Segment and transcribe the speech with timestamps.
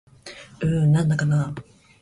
[0.61, 1.63] うーん、なんだかなぁ